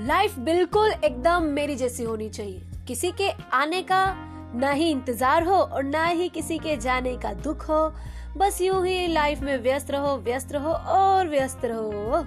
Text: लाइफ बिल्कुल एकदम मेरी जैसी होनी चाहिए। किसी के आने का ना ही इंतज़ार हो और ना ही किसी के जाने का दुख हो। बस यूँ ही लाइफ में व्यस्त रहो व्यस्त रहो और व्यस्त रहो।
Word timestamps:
लाइफ 0.00 0.38
बिल्कुल 0.38 0.90
एकदम 1.04 1.42
मेरी 1.44 1.74
जैसी 1.76 2.04
होनी 2.04 2.28
चाहिए। 2.28 2.60
किसी 2.88 3.10
के 3.10 3.28
आने 3.52 3.80
का 3.82 4.04
ना 4.54 4.70
ही 4.70 4.88
इंतज़ार 4.90 5.44
हो 5.44 5.54
और 5.54 5.82
ना 5.82 6.04
ही 6.04 6.28
किसी 6.28 6.58
के 6.58 6.76
जाने 6.76 7.16
का 7.16 7.32
दुख 7.44 7.68
हो। 7.68 7.82
बस 8.36 8.60
यूँ 8.60 8.86
ही 8.86 9.06
लाइफ 9.06 9.40
में 9.40 9.56
व्यस्त 9.58 9.90
रहो 9.90 10.16
व्यस्त 10.18 10.52
रहो 10.52 10.72
और 10.94 11.28
व्यस्त 11.28 11.64
रहो। 11.64 12.24